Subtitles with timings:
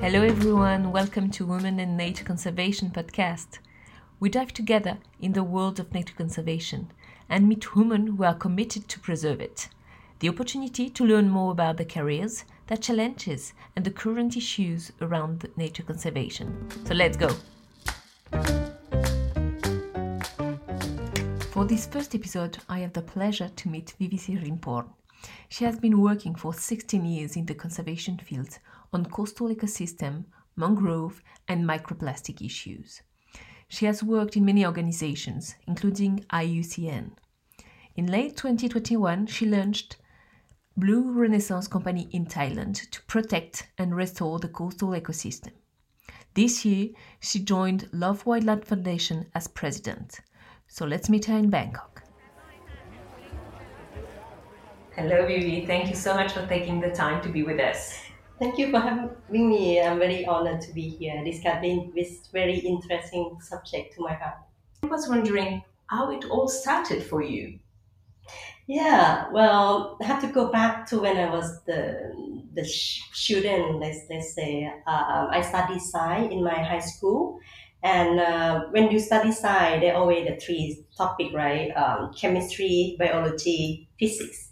[0.00, 0.92] Hello, everyone.
[0.92, 3.58] Welcome to Women in Nature Conservation podcast.
[4.20, 6.92] We dive together in the world of nature conservation
[7.28, 9.68] and meet women who are committed to preserve it.
[10.18, 15.48] The opportunity to learn more about their careers, their challenges, and the current issues around
[15.56, 16.68] nature conservation.
[16.84, 17.30] So let's go.
[21.52, 24.86] For this first episode, I have the pleasure to meet Vivisi Rimporn.
[25.48, 28.58] She has been working for 16 years in the conservation field
[28.92, 30.24] on coastal ecosystem,
[30.56, 33.02] mangrove, and microplastic issues.
[33.68, 37.12] She has worked in many organizations, including IUCN.
[37.96, 39.96] In late 2021, she launched
[40.76, 45.52] Blue Renaissance Company in Thailand to protect and restore the coastal ecosystem.
[46.34, 46.88] This year,
[47.20, 50.20] she joined Love Wildlife Foundation as president.
[50.66, 52.01] So let's meet her in Bangkok.
[54.94, 55.64] Hello, Vivi.
[55.64, 57.98] Thank you so much for taking the time to be with us.
[58.38, 59.80] Thank you for having me.
[59.80, 64.36] I'm very honored to be here discussing this very interesting subject to my heart.
[64.82, 67.58] I was wondering how it all started for you.
[68.66, 72.12] Yeah, well, I have to go back to when I was the
[72.52, 73.80] the student.
[73.80, 77.40] Let's let's say um, I studied science in my high school,
[77.82, 81.70] and uh, when you study science, there are always the three topic, right?
[81.70, 84.51] Um, chemistry, biology, physics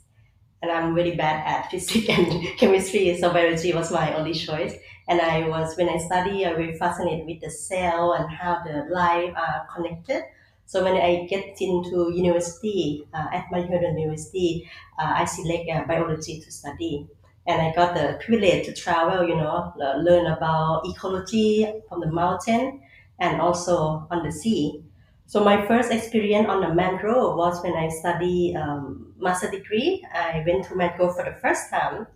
[0.62, 4.74] and I'm really bad at physics and chemistry, so biology was my only choice.
[5.08, 8.86] And I was when I study, I was fascinated with the cell and how the
[8.90, 10.22] life are connected.
[10.66, 16.40] So when I get into university uh, at my university, uh, I select uh, biology
[16.40, 17.08] to study,
[17.46, 19.26] and I got the privilege to travel.
[19.26, 22.82] You know, learn about ecology from the mountain
[23.18, 24.84] and also on the sea.
[25.30, 30.04] So my first experience on the mangrove was when I studied um, master degree.
[30.12, 32.08] I went to mangrove for the first time,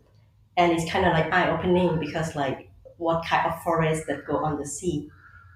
[0.56, 4.38] and it's kind of like eye opening because like what kind of forest that go
[4.38, 5.08] on the sea,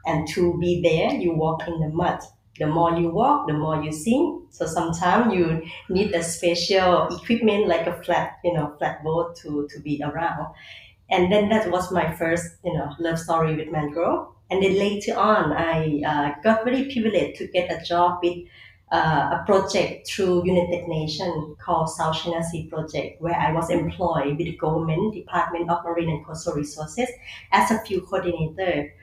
[0.06, 2.20] and to be there, you walk in the mud.
[2.60, 4.52] The more you walk, the more you sink.
[4.52, 9.66] So sometimes you need a special equipment like a flat, you know, flat boat to
[9.72, 10.46] to be around.
[11.10, 15.16] And then that was my first, you know, love story with mangrove and then later
[15.16, 18.46] on, I uh, got very privileged to get a job with
[18.90, 24.38] uh, a project through United Nations called South China Sea Project, where I was employed
[24.38, 27.08] with the government Department of Marine and Coastal Resources
[27.52, 28.94] as a field coordinator.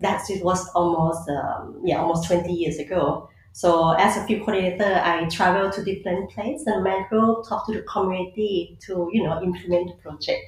[0.00, 3.30] That was almost um, yeah almost 20 years ago.
[3.52, 7.82] So as a field coordinator, I travel to different places and mangrove, talk to the
[7.82, 10.42] community to you know implement the project,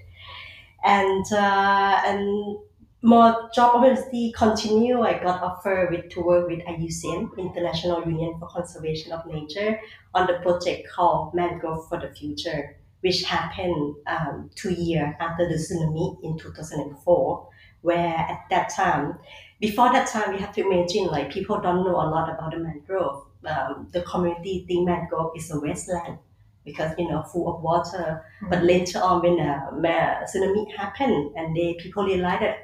[0.84, 2.58] and uh, and
[3.02, 5.00] more job opportunity continue.
[5.00, 9.80] I got offer with to work with IUCN, International Union for Conservation of Nature,
[10.14, 15.54] on the project called Mangrove for the Future, which happened um, two years after the
[15.54, 17.48] tsunami in 2004,
[17.80, 19.18] where at that time,
[19.60, 22.58] before that time, we have to imagine like people don't know a lot about the
[22.58, 23.26] mangrove.
[23.44, 26.18] Um, the community think mangrove is a wasteland
[26.64, 28.24] because you know full of water.
[28.36, 28.48] Mm-hmm.
[28.50, 32.58] But later on, when the tsunami happened, and they people realized that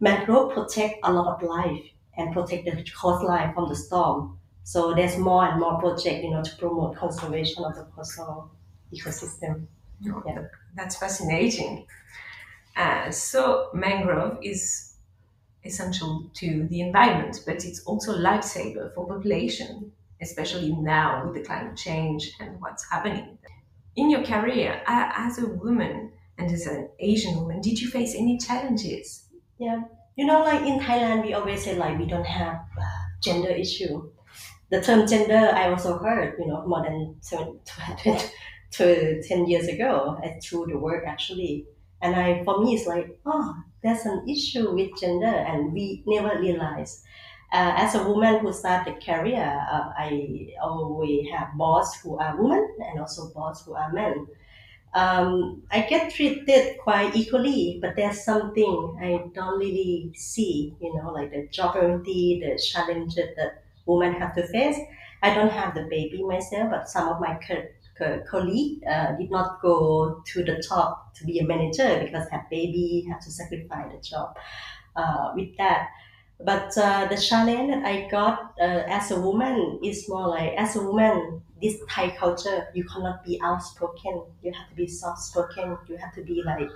[0.00, 1.82] mangrove protect a lot of life
[2.16, 4.38] and protect the coastline from the storm.
[4.64, 8.50] So there's more and more project, you know, to promote conservation of the coastal
[8.92, 9.66] ecosystem.
[10.08, 10.42] Oh, yeah.
[10.74, 11.86] That's fascinating.
[12.76, 14.94] Uh, so mangrove is
[15.64, 21.46] essential to the environment, but it's also a lifesaver for population, especially now with the
[21.46, 23.38] climate change and what's happening.
[23.96, 28.38] In your career as a woman and as an Asian woman, did you face any
[28.38, 29.26] challenges
[29.58, 29.82] yeah.
[30.16, 32.84] You know, like in Thailand, we always say like we don't have uh,
[33.22, 34.10] gender issue.
[34.70, 37.60] The term gender, I also heard, you know, more than seven,
[38.72, 41.66] 20, 10 years ago through the work actually.
[42.02, 46.38] And I, for me, it's like, oh, there's an issue with gender and we never
[46.38, 47.02] realize.
[47.52, 52.76] Uh, as a woman who started career, uh, I always have boss who are women
[52.84, 54.26] and also boss who are men
[54.94, 61.10] um, I get treated quite equally, but there's something I don't really see, you know,
[61.12, 64.78] like the job opportunity, the challenges that women have to face.
[65.22, 67.66] I don't have the baby myself, but some of my co-
[67.98, 72.48] co- colleagues uh, did not go to the top to be a manager because have
[72.48, 74.36] baby, have to sacrifice the job
[74.94, 75.88] uh, with that.
[76.40, 80.76] But uh, the challenge that I got uh, as a woman is more like as
[80.76, 84.22] a woman, this Thai culture, you cannot be outspoken.
[84.42, 85.78] You have to be soft spoken.
[85.88, 86.68] You have to be like,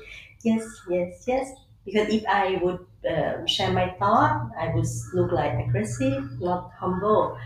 [0.43, 1.53] yes, yes, yes.
[1.85, 7.39] Because if I would uh, share my thought, I would look like aggressive, not humble.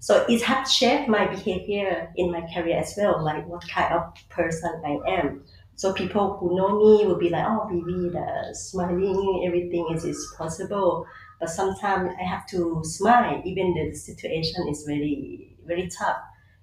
[0.00, 4.12] So it has shaped my behavior in my career as well, like what kind of
[4.28, 5.44] person I am.
[5.76, 10.34] So people who know me will be like, oh, Vivi, the smiling, everything is, is
[10.36, 11.06] possible.
[11.42, 16.18] But sometimes I have to smile, even the situation is very, very tough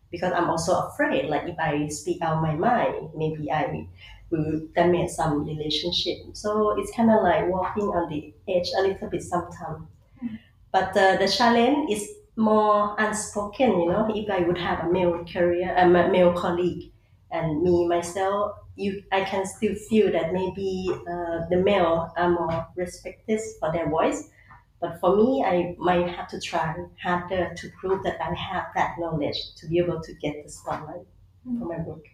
[0.10, 1.26] because I'm also afraid.
[1.30, 3.88] Like if I speak out my mind, maybe I
[4.32, 6.20] will damage some relationship.
[6.34, 9.88] So it's kind of like walking on the edge a little bit sometimes.
[10.72, 14.08] But uh, the challenge is more unspoken, you know.
[14.16, 16.92] If I would have a male career, a male colleague,
[17.32, 22.68] and me myself, you, I can still feel that maybe uh, the male are more
[22.76, 24.30] respected for their voice.
[24.82, 26.74] But for me, I might have to try
[27.04, 31.06] harder to prove that I have that knowledge to be able to get the spotlight
[31.44, 32.06] for my work.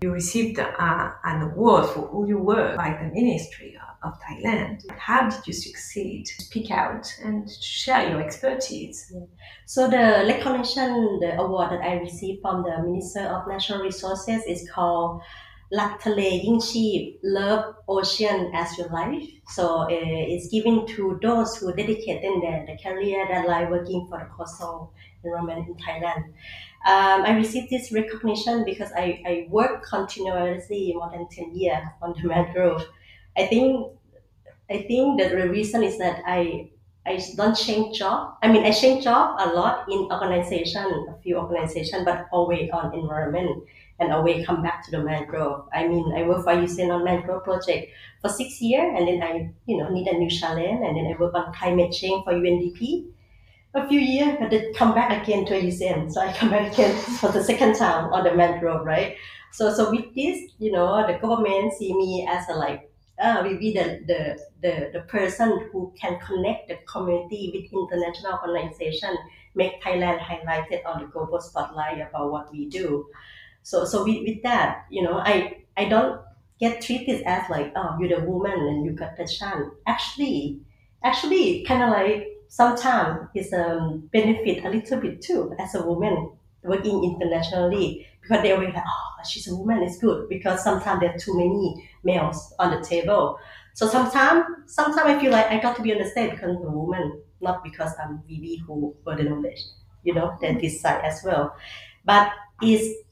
[0.00, 4.88] You received uh, an award for all your work by the Ministry of Thailand.
[4.96, 9.10] How did you succeed to speak out and share your expertise?
[9.12, 9.22] Yeah.
[9.66, 14.70] So the recognition, the award that I received from the Minister of Natural Resources is
[14.70, 15.20] called
[15.79, 17.01] รักทะเลยิ่งชีพ
[17.37, 17.65] Love
[17.95, 19.63] Ocean as Your Life so
[19.95, 24.27] uh, it's given to those who dedicate their, their career their life working for the
[24.35, 24.75] coastal
[25.23, 26.23] environment in Thailand
[26.91, 32.09] um, I received this recognition because I, I work continuously more than 10 years on
[32.17, 32.83] the mangrove
[33.41, 33.67] I think
[34.69, 36.69] I think that the reason is that I
[37.05, 38.35] I don't change job.
[38.41, 42.93] I mean, I change job a lot in organization, a few organization, but always on
[42.93, 43.63] environment
[44.00, 45.68] and always come back to the mangrove.
[45.72, 49.50] I mean, I work for IUCN on mangrove project for six years, and then I,
[49.66, 53.06] you know, need a new challenge, and then I work on climate change for UNDP
[53.74, 56.12] a few years, but then come back again to IUCN.
[56.12, 59.16] So I come back again for the second time on the mangrove, right?
[59.52, 62.90] So, so with this, you know, the government see me as a like
[63.20, 68.38] uh, will be the, the, the, the person who can connect the community with international
[68.44, 69.16] organization,
[69.54, 73.06] make Thailand highlighted on the global spotlight about what we do.
[73.62, 76.20] So, so with, with that, you know, I, I don't
[76.58, 79.66] get treated as like, oh, you're the woman and you got the chance.
[79.86, 80.60] Actually,
[81.04, 86.30] actually, kind of like sometimes it's um benefit a little bit too as a woman
[86.62, 91.14] working internationally because they always like, oh, she's a woman, it's good because sometimes there
[91.14, 93.38] are too many males on the table.
[93.74, 96.62] So sometimes, sometimes I feel like I got to be on the stage because I'm
[96.66, 99.60] a woman, not because I'm Vivi who for the knowledge,
[100.02, 101.54] you know, that this side as well.
[102.04, 103.02] But it's,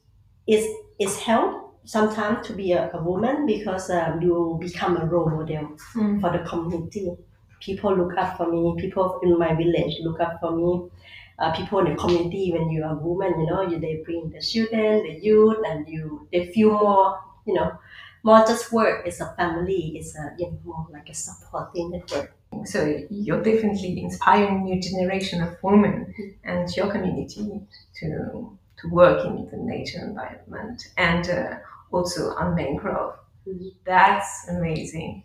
[0.47, 0.67] it's,
[0.99, 5.77] it's help sometimes to be a, a woman because um, you become a role model
[5.95, 6.21] mm.
[6.21, 7.13] for the community.
[7.61, 10.91] People look up for me, people in my village look up for me.
[11.39, 14.31] Uh, people in the community when you are a woman you know you, they bring
[14.31, 17.79] the children the youth and you they feel more you know
[18.27, 19.07] more just work.
[19.07, 19.93] It's a family.
[19.95, 22.35] It's a you know, more like a supporting network.
[22.65, 22.79] So
[23.09, 27.61] you're definitely inspiring new generation of women and your community
[28.01, 31.57] to to work in the nature environment and uh,
[31.93, 33.15] also on mangrove
[33.47, 33.69] mm-hmm.
[33.85, 35.23] that's amazing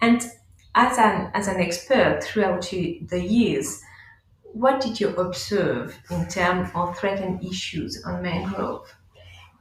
[0.00, 0.30] and
[0.74, 3.82] as an as an expert throughout the years
[4.52, 8.92] what did you observe in terms of threatened issues on mangrove?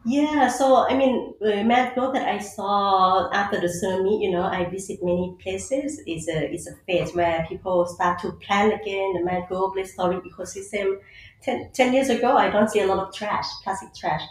[0.10, 4.44] Yeah, so I mean, uh, the mangrove that I saw after the tsunami, you know,
[4.44, 6.02] I visit many places.
[6.08, 11.00] It's a it's a phase where people start to plan again the mangrove restoring ecosystem.
[11.42, 14.22] Ten, 10 years ago, I don't see a lot of trash, plastic trash,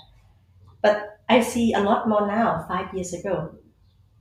[0.83, 2.65] but I see a lot more now.
[2.69, 3.55] Five years ago,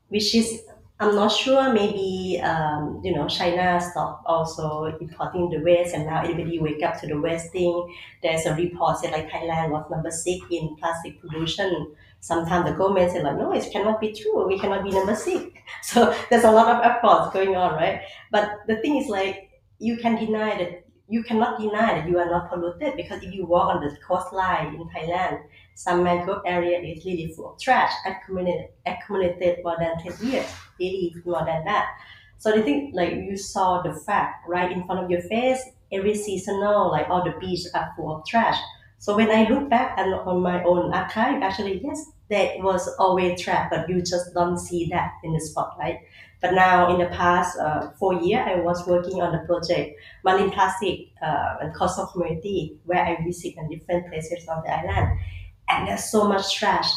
[0.09, 0.61] which is
[0.97, 1.73] I'm not sure.
[1.73, 6.99] Maybe um, you know China stopped also importing the waste, and now everybody wake up
[7.01, 7.93] to the waste thing.
[8.23, 11.93] There's a report said like Thailand was number six in plastic pollution.
[12.21, 14.47] Sometimes the government said like, no, it cannot be true.
[14.47, 15.43] We cannot be number six.
[15.81, 18.01] So there's a lot of efforts going on, right?
[18.31, 19.49] But the thing is like
[19.79, 23.45] you can deny that you cannot deny that you are not polluted because if you
[23.45, 25.41] walk on the coastline in Thailand,
[25.75, 30.47] some mangrove area is really full of trash accumulated, accumulated more than 10 years,
[30.79, 31.89] really more than that.
[32.37, 36.15] So the think like you saw the fact right in front of your face, every
[36.15, 38.57] seasonal, like all the beaches are full of trash.
[38.99, 43.39] So when I look back and on my own archive, actually, yes, that was always
[43.41, 45.99] trash, but you just don't see that in the spotlight.
[46.41, 50.51] But now, in the past uh, four years, I was working on the project Marine
[50.51, 55.19] Plastic uh, and Coastal Community, where I visit different places on the island.
[55.69, 56.89] And there's so much trash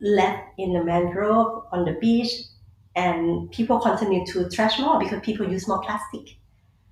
[0.00, 2.30] left in the mangrove, on the beach,
[2.94, 6.38] and people continue to trash more because people use more plastic.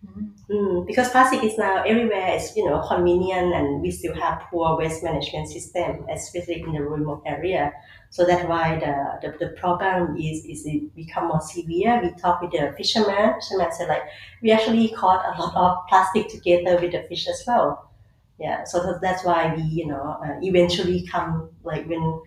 [0.06, 0.52] Mm-hmm.
[0.52, 2.34] Mm, because plastic is now everywhere.
[2.36, 6.82] It's you know convenient, and we still have poor waste management system, especially in the
[6.82, 7.72] remote area.
[8.10, 12.00] So that's why the, the, the problem is is it become more severe.
[12.02, 13.34] We talk with the fisherman.
[13.40, 14.02] Fisherman said like
[14.42, 17.90] we actually caught a lot of plastic together with the fish as well.
[18.38, 22.20] Yeah, so that's why we, you know, uh, eventually come like when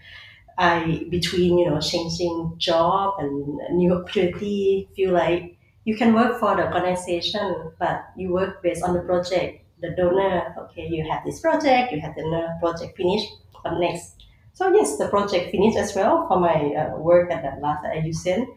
[0.58, 6.56] I between you know changing job and new opportunity, feel like you can work for
[6.56, 9.64] the organization, but you work based on the project.
[9.82, 13.28] The donor, okay, you have this project, you have the project finished.
[13.62, 14.24] What next?
[14.54, 17.94] So yes, the project finished as well for my uh, work at the last at
[18.04, 18.48] IUCN.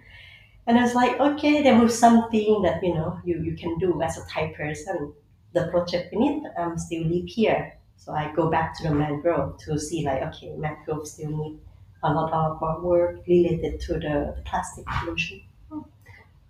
[0.67, 4.01] And I was like, okay, there was something that you know you, you can do
[4.03, 5.13] as a Thai person.
[5.53, 7.77] The project finished, I'm still live here.
[7.97, 11.59] So I go back to the mangrove to see like, okay, mangrove still need
[12.03, 15.43] a lot of work related to the, the plastic pollution.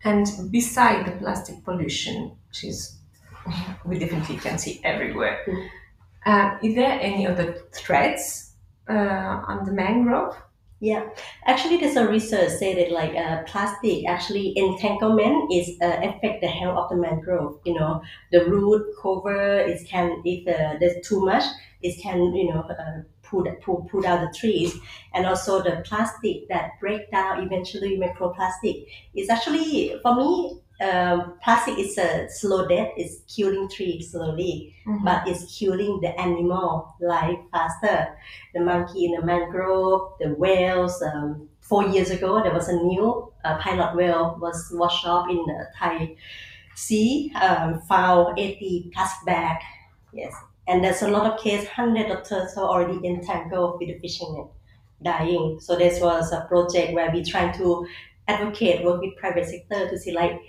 [0.04, 2.96] And beside the plastic pollution, which is
[3.84, 5.68] we definitely can see everywhere, mm.
[6.26, 8.52] uh, is there any other threats
[8.88, 10.36] uh, on the mangrove?
[10.82, 11.10] Yeah,
[11.44, 16.48] actually, there's a research said that like uh, plastic actually entanglement is uh, affect the
[16.48, 17.60] health of the mangrove.
[17.66, 21.44] You know, the root cover is can if uh, there's too much,
[21.82, 24.74] it can you know uh, pull, pull, pull down the trees.
[25.12, 31.78] And also the plastic that break down eventually microplastic is actually, for me, um, plastic
[31.78, 32.92] is a slow death.
[32.96, 35.04] It's killing trees slowly, mm-hmm.
[35.04, 38.16] but it's killing the animal life faster.
[38.54, 41.02] The monkey in the mangrove, the whales.
[41.02, 45.36] Um, four years ago, there was a new uh, pilot whale was washed up in
[45.36, 46.16] the Thai
[46.74, 49.60] sea, um, found 80 plastic bag.
[50.12, 50.34] Yes,
[50.66, 54.46] and there's a lot of case, hundreds of turtles already entangled with the fishing net,
[55.02, 55.58] dying.
[55.60, 57.86] So this was a project where we trying to
[58.28, 60.40] advocate, work with private sector to see like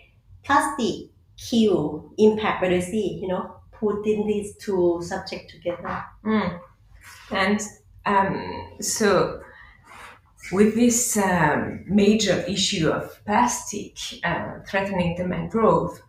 [0.44, 2.76] plastic kill impact sea.
[2.76, 6.04] you see, you know, putting these two subjects together.
[6.26, 6.60] Mm.
[7.32, 7.62] And
[8.06, 9.42] um, so
[10.52, 16.02] with this um, major issue of plastic uh, threatening the mangrove,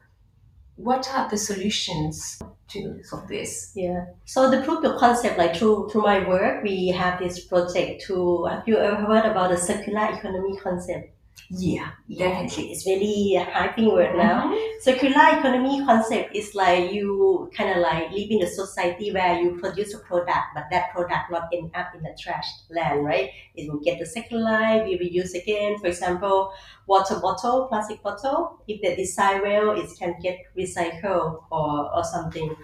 [0.77, 3.73] what are the solutions to solve this?
[3.75, 4.07] Yeah.
[4.25, 8.47] So the proof of concept, like through through my work, we have this project to.
[8.47, 11.12] Have you ever heard about the circular economy concept?
[11.55, 12.73] Yeah, definitely.
[12.73, 14.47] It's really a hyping word now.
[14.47, 14.81] Mm-hmm.
[14.81, 19.59] Circular economy concept is like you kind of like live in a society where you
[19.61, 23.29] produce a product, but that product not end up in the trash land, right?
[23.55, 25.79] It will get the second life, be reused again.
[25.79, 26.55] For example,
[26.87, 32.57] water bottle, plastic bottle, if they design well, it can get recycled or, or something.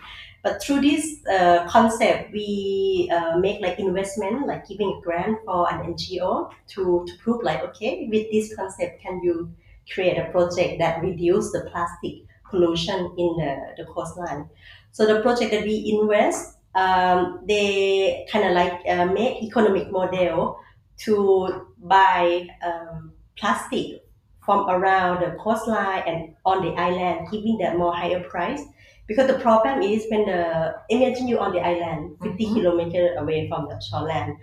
[0.43, 5.73] But through this uh, concept, we uh, make like investment, like giving a grant for
[5.73, 9.53] an NGO to, to prove like, okay, with this concept, can you
[9.93, 14.49] create a project that reduce the plastic pollution in the, the coastline?
[14.93, 20.61] So the project that we invest, um, they kind of like uh, make economic model
[20.99, 24.05] to buy um, plastic
[24.45, 28.63] from around the coastline and on the island, giving them more higher price
[29.09, 32.55] because the problem is when the imagine you on the island 50 mm-hmm.
[32.55, 34.39] kilometers away from the shoreline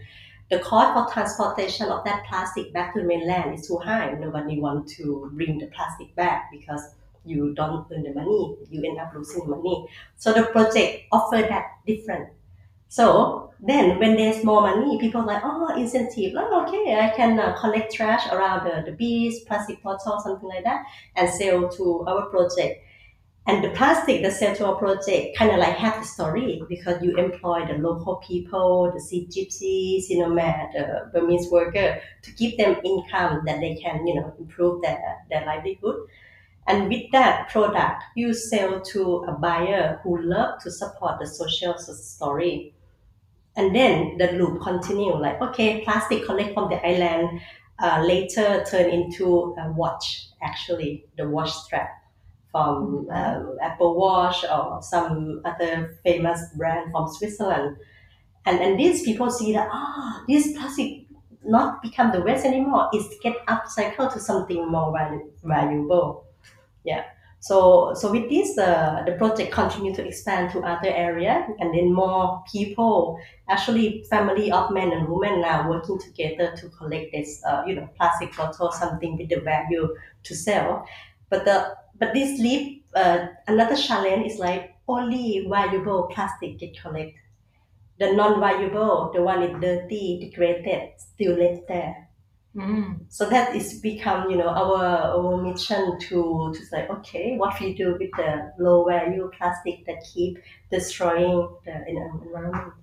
[0.50, 4.12] the cost for transportation of that plastic back to the mainland is too high.
[4.20, 6.94] Nobody want to bring the plastic back because
[7.26, 8.56] you don't earn the money.
[8.70, 9.88] You end up losing money.
[10.18, 12.30] So the project offer that different.
[12.90, 16.34] So then when there's more money people like oh incentive.
[16.38, 20.64] Oh, okay i can uh, collect trash around the, the beach plastic bottle something like
[20.66, 22.84] that and sell to our project
[23.48, 27.64] and the plastic, the central project, kind of like have the story because you employ
[27.68, 33.44] the local people, the sea gypsies, you know, the Burmese worker to give them income
[33.46, 36.08] that they can, you know, improve their, their livelihood.
[36.66, 41.78] And with that product, you sell to a buyer who love to support the social
[41.78, 42.74] story.
[43.56, 47.42] And then the loop continue like, okay, plastic collect from the island,
[47.78, 52.05] uh, later turn into a watch, actually, the watch strap
[52.56, 57.76] from um, Apple Watch or some other famous brand from Switzerland.
[58.46, 61.08] And, and these people see that, ah, oh, this plastic
[61.44, 62.88] not become the waste anymore.
[62.94, 66.28] It's get upcycled to something more valu- valuable.
[66.86, 67.04] Yeah.
[67.42, 71.94] So, so with this, uh, the project continue to expand to other area, and then
[71.94, 73.20] more people,
[73.50, 77.90] actually family of men and women now working together to collect this, uh, you know,
[77.98, 79.94] plastic bottle, something with the value
[80.24, 80.88] to sell.
[81.30, 87.14] But the but this leave uh, another challenge is like only valuable plastic get collected.
[88.00, 92.10] The non-valuable, the one is dirty, degraded, still left there.
[92.56, 93.00] Mm.
[93.10, 97.74] So that is become, you know, our, our mission to, to say, okay, what we
[97.74, 100.40] do with the low value plastic that keep
[100.72, 102.74] destroying the environment.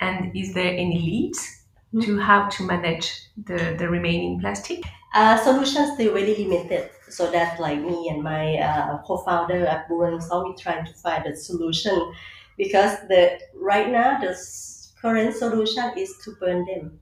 [0.00, 2.04] And is there any leads mm.
[2.04, 3.10] to how to manage
[3.44, 4.82] the, the remaining plastic?
[5.14, 6.90] Uh, solutions still very limited.
[7.08, 11.24] So that like me and my uh, co-founder at Blue Renaissance, we trying to find
[11.26, 12.12] a solution
[12.56, 14.34] because the right now the
[15.00, 17.00] current solution is to burn them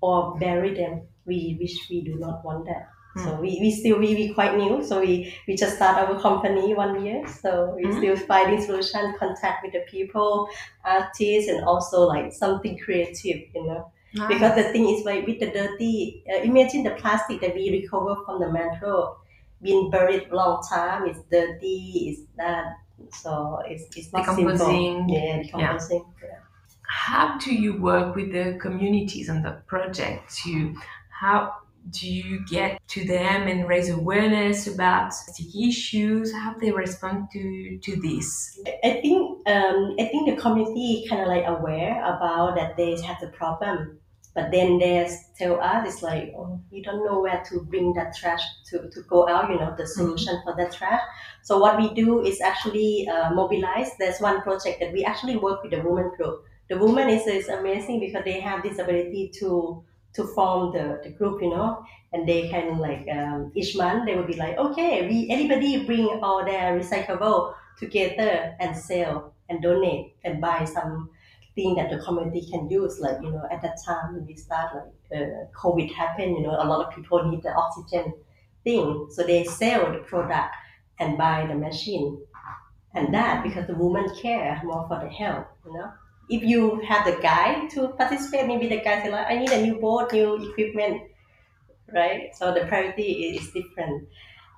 [0.00, 1.08] or bury them.
[1.26, 2.90] We wish we do not want that.
[3.16, 4.82] So we, we still we, we quite new.
[4.84, 7.26] So we, we just start our company one year.
[7.28, 7.96] So we Mhm.
[7.98, 10.48] still finding solution, contact with the people,
[10.84, 13.92] artists, and also like something creative, you know.
[14.28, 18.16] Because the thing is like with the dirty, uh, imagine the plastic that we recover
[18.24, 19.16] from the mangrove,
[19.62, 21.06] been buried long time.
[21.06, 22.08] It's dirty.
[22.10, 22.74] It's that.
[23.10, 25.08] So it's it's not Decomposing.
[25.08, 25.08] simple.
[25.08, 26.04] Yeah, decomposing.
[26.22, 26.38] Yeah.
[26.82, 30.74] how do you work with the communities on the project to
[31.10, 31.54] how
[31.90, 37.78] do you get to them and raise awareness about sticky issues how they respond to
[37.82, 42.76] to this I think um, I think the community kind of like aware about that
[42.76, 43.98] they have the problem,
[44.34, 48.16] but then they tell us it's like oh, you don't know where to bring that
[48.16, 49.50] trash to, to go out.
[49.50, 51.02] You know the solution for that trash.
[51.42, 53.90] So what we do is actually uh, mobilize.
[53.98, 56.44] There's one project that we actually work with the women group.
[56.68, 61.10] The woman is, is amazing because they have this ability to to form the, the
[61.10, 61.42] group.
[61.42, 65.28] You know and they can like um, each month they will be like okay we
[65.30, 71.10] everybody bring all their recyclable together and sell and donate and buy some
[71.54, 74.74] thing that the community can use like you know at that time when we start
[74.74, 78.12] like uh, covid happened you know a lot of people need the oxygen
[78.64, 80.54] thing so they sell the product
[80.98, 82.18] and buy the machine
[82.94, 85.90] and that because the woman care more for the health you know
[86.30, 89.62] if you have the guy to participate maybe the guy say like i need a
[89.62, 91.02] new boat new equipment
[91.92, 92.34] right?
[92.36, 94.08] So the priority is different.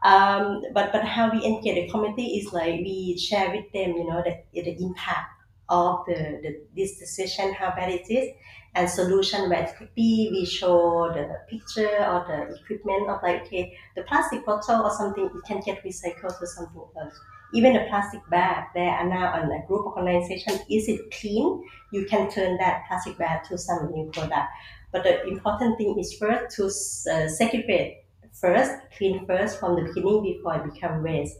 [0.03, 4.07] Um, but but how we engage the community is like we share with them, you
[4.07, 5.36] know, the, the impact
[5.69, 8.35] of the, the this decision, how bad it is,
[8.75, 10.29] and solution where it could be.
[10.31, 15.25] We show the picture or the equipment of like okay, the plastic bottle or something
[15.25, 17.19] it can get recycled to something else.
[17.55, 20.59] Even the plastic bag, there are now on a group organization.
[20.69, 21.65] Is it clean?
[21.93, 24.49] You can turn that plastic bag to some new product.
[24.93, 30.23] But the important thing is first to uh, segregate first, clean first from the beginning
[30.23, 31.39] before it become waste.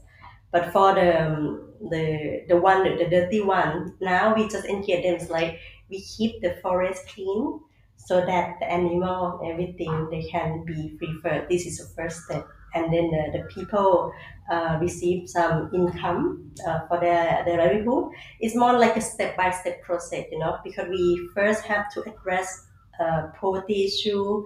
[0.53, 5.15] But for the um, the the one the dirty one, now we just engage them
[5.15, 5.59] it's like
[5.91, 7.61] we keep the forest clean
[7.97, 11.49] so that the animal everything they can be free preferred.
[11.49, 14.13] This is the first step, and then the, the people
[14.51, 18.13] uh, receive some income uh, for their their livelihood.
[18.41, 22.03] It's more like a step by step process, you know, because we first have to
[22.03, 22.67] address
[23.01, 24.45] uh, poverty issue,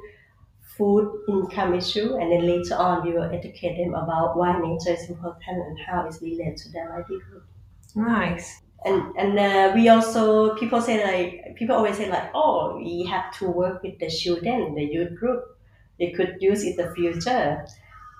[0.81, 5.09] food income issue, and then later on we will educate them about why nature is
[5.11, 7.45] important and how it's related to their livelihood.
[7.95, 13.05] nice And and uh, we also people say like people always say like oh we
[13.05, 15.45] have to work with the children, the youth group.
[15.99, 17.67] They could use in the future.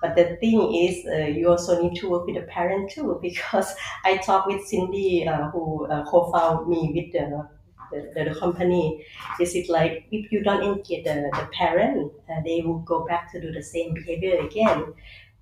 [0.01, 3.73] But the thing is, uh, you also need to work with the parent too, because
[4.03, 7.49] I talked with Cindy, uh, who uh, co-founded me with the,
[7.91, 9.05] the, the company.
[9.39, 13.31] Is it like if you don't engage the, the parent, uh, they will go back
[13.31, 14.93] to do the same behavior again.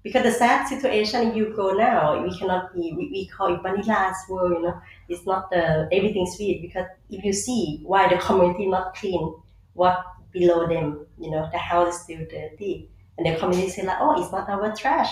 [0.01, 4.17] Because the sad situation you go now, we cannot be, we, we call it vanilla's
[4.29, 8.67] world, you know, it's not the everything sweet because if you see why the community
[8.67, 9.35] not clean,
[9.73, 12.89] what below them, you know, the house is still dirty.
[13.17, 15.11] And the community say like, oh, it's not our trash.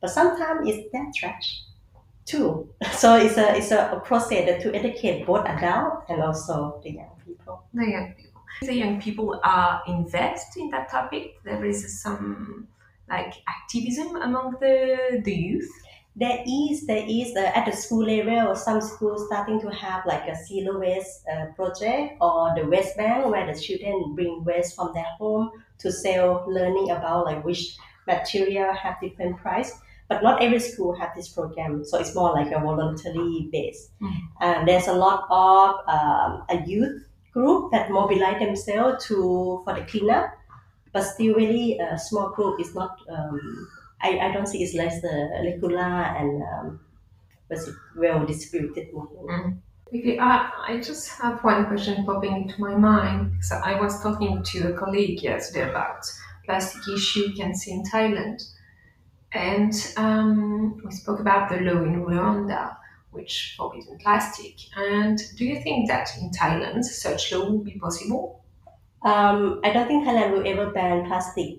[0.00, 1.64] But sometimes it's their trash
[2.28, 2.68] too.
[2.92, 7.16] So it's a it's a, a process to educate both adult and also the young
[7.26, 7.64] people.
[7.74, 8.28] the young people
[8.60, 12.66] the young people are invest in that topic there is some
[13.08, 15.70] like activism among the the youth
[16.18, 20.04] There is there is uh, at the school level or some schools starting to have
[20.04, 24.74] like a zero waste uh, project or the waste bank where the children bring waste
[24.74, 27.76] from their home to sell, learning about like which
[28.08, 29.70] material have different price.
[30.08, 33.90] But not every school have this program, so it's more like a voluntary base.
[34.00, 34.20] Mhm.
[34.40, 39.82] And there's a lot of um, a youth group that mobilize themselves to for the
[39.82, 40.32] cleanup,
[40.92, 42.58] but still really a small group.
[42.58, 42.96] It's not.
[43.10, 43.68] Um,
[44.00, 45.78] I, I don't see it's less uh, regular
[46.18, 46.80] and um,
[47.50, 49.60] was well distributed movement.
[49.88, 53.32] Okay, I, I just have one question popping into my mind.
[53.42, 56.00] So I was talking to a colleague yesterday about
[56.44, 58.42] plastic issue you can see in Thailand,
[59.32, 62.76] and um, we spoke about the law in Rwanda,
[63.10, 64.54] which forbids plastic.
[64.76, 68.44] And do you think that in Thailand such law will be possible?
[69.02, 71.58] Um, I don't think Thailand will ever ban plastic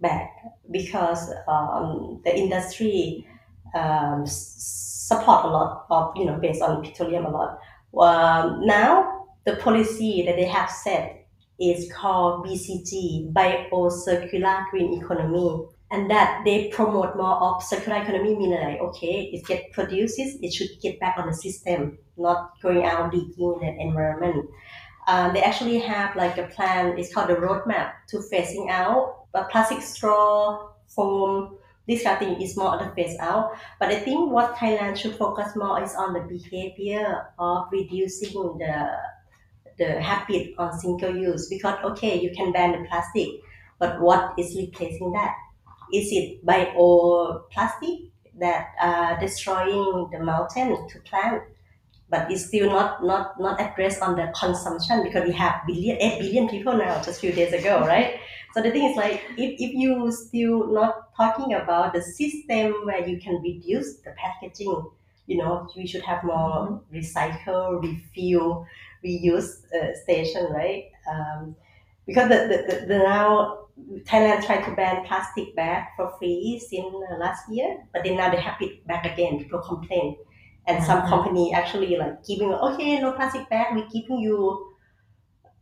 [0.00, 0.28] bag
[0.70, 3.26] because um, the industry
[3.74, 7.58] um, support a lot of you know based on petroleum a lot.
[7.96, 11.26] Um, now the policy that they have set
[11.60, 18.36] is called BCG Biocircular Green Economy, and that they promote more of circular economy.
[18.36, 22.84] Meaning like okay, it get produces, it should get back on the system not going
[22.84, 24.50] out digging the environment.
[25.06, 26.98] Um, they actually have like a plan.
[26.98, 32.40] It's called the roadmap to phasing out but plastic straw, foam, this kind of thing
[32.40, 33.50] is more on the phase out.
[33.80, 38.96] But I think what Thailand should focus more is on the behavior of reducing the
[39.76, 43.26] the habit on single use because okay you can ban the plastic
[43.80, 45.34] but what is replacing that
[45.92, 51.42] is it bioplastic that are destroying the mountain to plant?
[52.10, 56.20] But it's still not not not addressed on the consumption because we have billion 8
[56.20, 58.20] billion people now just a few days ago right?
[58.54, 63.06] So the thing is like if, if you still not talking about the system where
[63.06, 64.90] you can reduce the packaging
[65.26, 66.96] you know we should have more mm-hmm.
[66.96, 68.66] recycle refill
[69.04, 70.90] reuse uh, station right?
[71.10, 71.56] Um,
[72.06, 73.63] because the, the, the, the now
[74.04, 78.30] Thailand tried to ban plastic bag for free since uh, last year, but then now
[78.30, 79.38] they have it back again.
[79.38, 80.16] People complain,
[80.66, 80.86] and mm-hmm.
[80.86, 84.74] some company actually like giving okay no plastic bag, we're giving you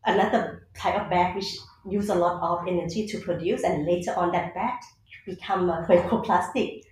[0.05, 1.57] another type of bag which
[1.89, 4.75] use a lot of energy to produce, and later on that bag
[5.27, 6.83] become a microplastic.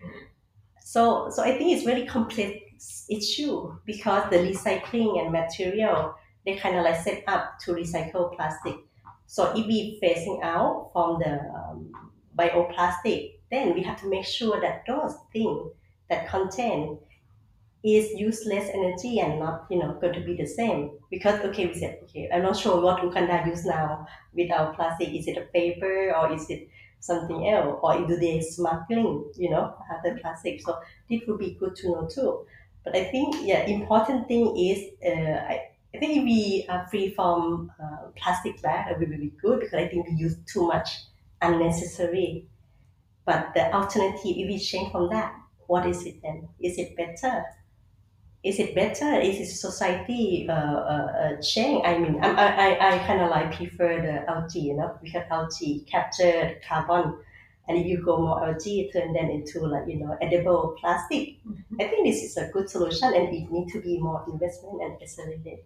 [0.83, 6.14] So so I think it's really complex issue because the recycling and material
[6.46, 8.76] they kind of like set up to recycle plastic
[9.30, 11.92] so if we phasing out from the um,
[12.36, 15.70] bioplastic, then we have to make sure that those things
[16.08, 16.98] that contain
[17.84, 20.98] is use less energy and not you know going to be the same.
[21.12, 25.14] Because okay we said okay I'm not sure what Uganda use now with our plastic.
[25.14, 27.78] Is it a paper or is it something else?
[27.84, 30.60] Or do they smuggling you know other plastic?
[30.60, 32.46] So this would be good to know too.
[32.82, 37.12] But I think yeah important thing is uh, I, I think if we are free
[37.14, 40.90] from uh, plastic bag, it will be good because I think we use too much
[41.42, 42.46] unnecessary.
[43.24, 45.35] But the alternative, if we change from that,
[45.66, 46.48] what is it then?
[46.61, 47.44] Is it better?
[48.42, 49.20] Is it better?
[49.20, 51.83] Is it society uh, uh, uh change?
[51.85, 55.85] I mean, I, I, I kind of like prefer the algae, you know, because algae
[55.90, 57.18] capture carbon
[57.70, 61.38] and if you go more algae, turn them into like you know edible plastic.
[61.46, 61.81] Mm-hmm.
[61.81, 65.00] I think this is a good solution, and it need to be more investment and
[65.00, 65.61] accelerated.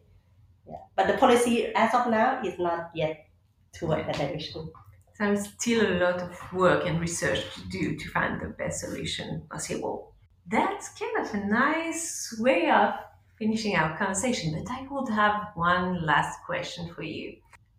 [0.69, 0.77] Yeah.
[0.97, 3.27] But the policy as of now is not yet
[3.73, 4.71] toward that direction.
[5.17, 8.81] So there's still a lot of work and research to do to find the best
[8.81, 10.13] solution possible.
[10.47, 12.95] That's kind of a nice way of
[13.39, 17.37] finishing our conversation, but I would have one last question for you.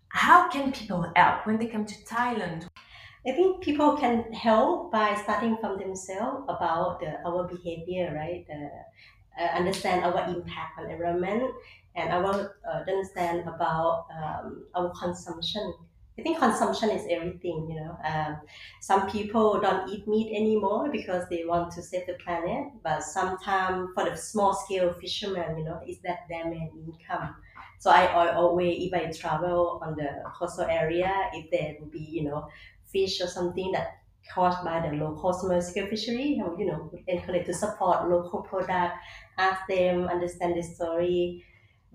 [0.09, 2.67] How can people help when they come to Thailand?
[3.27, 8.45] I think people can help by starting from themselves about the, our behavior, right?
[8.47, 8.69] The,
[9.37, 11.51] uh, understand our impact on environment
[11.95, 15.73] and I want uh, to understand about um, our consumption.
[16.17, 17.97] I think consumption is everything, you know.
[18.05, 18.37] Um,
[18.79, 23.89] some people don't eat meat anymore because they want to save the planet, but sometimes
[23.93, 27.35] for the small scale fishermen, you know, is that their main income.
[27.79, 31.99] So I, I always, if I travel on the coastal area, if there will be,
[31.99, 32.47] you know,
[32.91, 33.99] fish or something that
[34.33, 38.95] caused by the local small scale fishery, you know, encourage to support local product,
[39.37, 41.43] ask them, understand the story,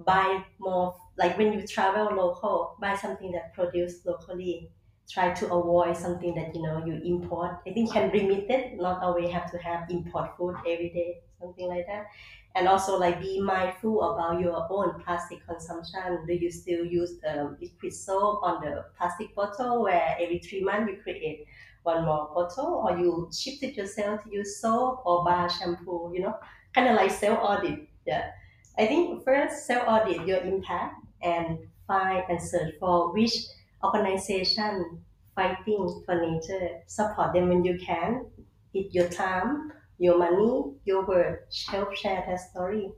[0.05, 4.71] buy more like when you travel local buy something that produced locally
[5.09, 7.61] try to avoid something that you know you import.
[7.67, 8.77] I think can limit it.
[8.77, 12.07] Not always have to have import food every day something like that.
[12.55, 16.27] And also like be mindful about your own plastic consumption.
[16.27, 20.93] Do you still use um, liquid soap on the plastic bottle where every three months
[20.93, 21.47] you create
[21.83, 22.85] one more bottle?
[22.87, 26.39] Or you shift it yourself to use soap or bar shampoo you know?
[26.75, 28.33] Kind of like self audit yeah
[28.79, 33.33] I think first self audit your impact and find and search for which
[33.83, 35.03] organization
[35.35, 36.81] fighting for nature.
[36.87, 38.27] Support them when you can.
[38.75, 41.41] It's your time, your money, your word.
[41.69, 42.91] Help share their story.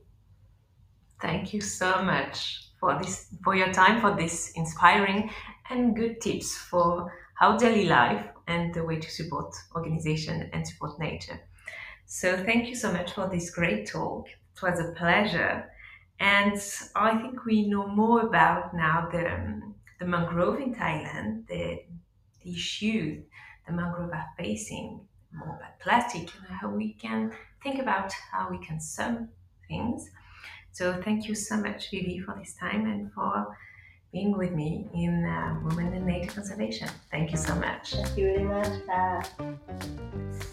[1.20, 5.30] Thank you so much for this for your time for this inspiring
[5.70, 10.98] and good tips for how daily life and the way to support organization and support
[10.98, 11.40] nature.
[12.06, 14.26] So thank you so much for this great talk.
[14.54, 15.68] It was a pleasure.
[16.20, 16.60] And
[16.94, 19.62] I think we know more about now the,
[19.98, 21.82] the mangrove in Thailand, the,
[22.42, 23.24] the issues
[23.66, 25.00] the mangrove are facing,
[25.32, 29.28] more about plastic and how we can think about how we consume
[29.68, 30.10] things.
[30.72, 33.56] So thank you so much, Vivi, for this time and for
[34.12, 36.88] being with me in uh, Women in Nature Conservation.
[37.10, 37.92] Thank you so much.
[37.92, 38.44] Thank you very
[39.38, 40.52] much.